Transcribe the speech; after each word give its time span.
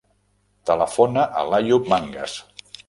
Telefona 0.71 1.27
a 1.43 1.47
l'Àyoub 1.51 1.95
Mangas. 1.95 2.45